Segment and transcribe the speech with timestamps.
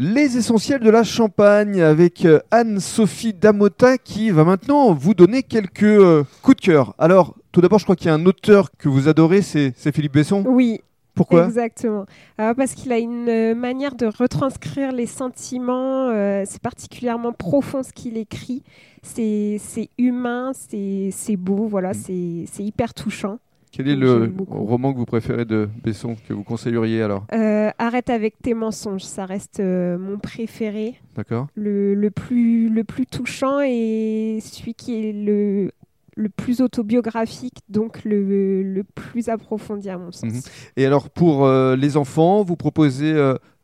[0.00, 5.82] Les essentiels de la Champagne avec euh, Anne-Sophie Damota qui va maintenant vous donner quelques
[5.82, 6.94] euh, coups de cœur.
[6.98, 10.12] Alors, tout d'abord, je crois qu'il y a un auteur que vous adorez, c'est Philippe
[10.12, 10.44] Besson.
[10.46, 10.82] Oui,
[11.16, 11.46] Pourquoi?
[11.46, 12.06] exactement.
[12.36, 16.10] Alors, parce qu'il a une euh, manière de retranscrire les sentiments.
[16.10, 18.62] euh, c'est particulièrement profond ce qu'il écrit.
[19.02, 19.58] C'est
[19.98, 23.40] humain, c'est beau, voilà, c'est c'est hyper touchant.
[23.70, 27.26] Quel est le roman que vous préférez de Besson, que vous conseilleriez alors?
[27.32, 30.96] Euh, Arrête avec tes mensonges, ça reste euh, mon préféré.
[31.14, 35.70] D'accord le, le plus, le plus touchant et celui qui est le,
[36.16, 40.32] le plus autobiographique, donc le, le plus approfondi à mon sens.
[40.32, 40.40] Mhm.
[40.76, 43.12] Et alors, pour euh, les enfants, vous proposez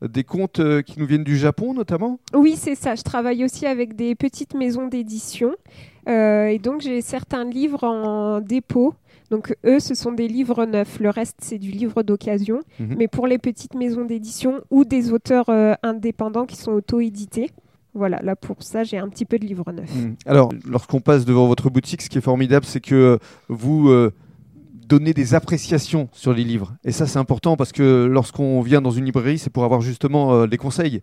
[0.09, 2.95] des contes euh, qui nous viennent du Japon notamment Oui, c'est ça.
[2.95, 5.55] Je travaille aussi avec des petites maisons d'édition.
[6.09, 8.95] Euh, et donc, j'ai certains livres en dépôt.
[9.31, 11.01] Donc, eux, ce sont des livres neufs.
[11.01, 12.61] Le reste, c'est du livre d'occasion.
[12.79, 12.95] Mhm.
[12.98, 17.51] Mais pour les petites maisons d'édition ou des auteurs euh, indépendants qui sont auto-édités,
[17.95, 19.95] voilà, là, pour ça, j'ai un petit peu de livres neufs.
[19.95, 20.17] Mm.
[20.27, 23.89] Alors, lorsqu'on passe devant votre boutique, ce qui est formidable, c'est que euh, vous
[24.87, 26.75] donnez des appréciations sur les livres.
[26.85, 30.35] Et ça, c'est important parce que lorsqu'on vient dans une librairie, c'est pour avoir justement
[30.35, 31.01] euh, des conseils.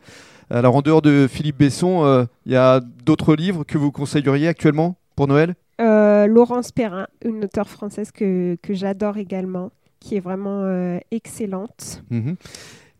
[0.49, 4.47] Alors, en dehors de Philippe Besson, euh, il y a d'autres livres que vous conseilleriez
[4.47, 5.55] actuellement pour Noël?
[5.79, 12.03] Euh, Laurence Perrin, une auteure française que, que j'adore également, qui est vraiment euh, excellente.
[12.09, 12.35] Mhm.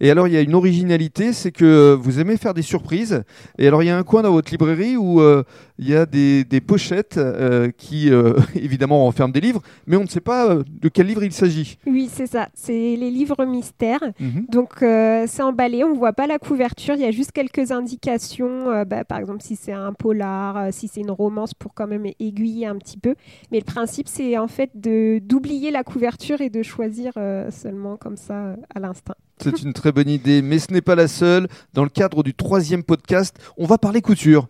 [0.02, 3.24] Et alors, il y a une originalité, c'est que vous aimez faire des surprises.
[3.58, 5.44] Et alors, il y a un coin dans votre librairie où euh,
[5.78, 10.04] il y a des, des pochettes euh, qui, euh, évidemment, renferment des livres, mais on
[10.04, 11.78] ne sait pas euh, de quel livre il s'agit.
[11.86, 14.04] Oui, c'est ça, c'est les livres mystères.
[14.20, 14.46] Mhm.
[14.50, 17.72] Donc euh, c'est emballé, on ne voit pas la couverture, il y a juste quelques
[17.72, 21.74] indications, euh, bah, par exemple si c'est un polar, euh, si c'est une romance pour
[21.74, 23.16] quand même aiguiller un petit peu.
[23.52, 28.18] Mais le principe c'est en fait d'oublier la couverture et de choisir euh, seulement comme
[28.18, 29.16] ça euh, à l'instinct.
[29.44, 31.48] C'est une très bonne idée, mais ce n'est pas la seule.
[31.74, 34.48] Dans le cadre du troisième podcast, on va parler couture.